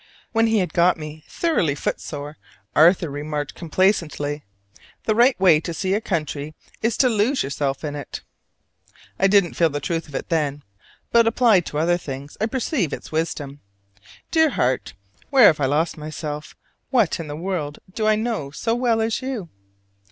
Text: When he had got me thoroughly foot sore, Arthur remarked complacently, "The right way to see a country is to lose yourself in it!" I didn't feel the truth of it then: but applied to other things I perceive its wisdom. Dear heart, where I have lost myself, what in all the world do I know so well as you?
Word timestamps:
When 0.31 0.47
he 0.47 0.57
had 0.57 0.73
got 0.73 0.97
me 0.97 1.23
thoroughly 1.29 1.75
foot 1.75 2.01
sore, 2.01 2.39
Arthur 2.75 3.07
remarked 3.11 3.53
complacently, 3.53 4.41
"The 5.03 5.13
right 5.13 5.39
way 5.39 5.59
to 5.59 5.75
see 5.75 5.93
a 5.93 6.01
country 6.01 6.55
is 6.81 6.97
to 6.97 7.07
lose 7.07 7.43
yourself 7.43 7.83
in 7.83 7.95
it!" 7.95 8.21
I 9.19 9.27
didn't 9.27 9.53
feel 9.53 9.69
the 9.69 9.79
truth 9.79 10.07
of 10.07 10.15
it 10.15 10.29
then: 10.29 10.63
but 11.11 11.27
applied 11.27 11.67
to 11.67 11.77
other 11.77 11.97
things 11.97 12.35
I 12.41 12.47
perceive 12.47 12.93
its 12.93 13.11
wisdom. 13.11 13.59
Dear 14.31 14.49
heart, 14.49 14.95
where 15.29 15.43
I 15.43 15.53
have 15.53 15.59
lost 15.59 15.97
myself, 15.97 16.55
what 16.89 17.19
in 17.19 17.29
all 17.29 17.37
the 17.37 17.41
world 17.43 17.77
do 17.93 18.07
I 18.07 18.15
know 18.15 18.49
so 18.49 18.73
well 18.73 19.01
as 19.01 19.21
you? 19.21 19.49